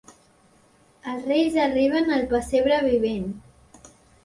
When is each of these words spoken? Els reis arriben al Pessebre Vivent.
Els 1.11 1.27
reis 1.33 1.59
arriben 1.67 2.11
al 2.17 2.25
Pessebre 2.33 2.83
Vivent. 2.89 3.31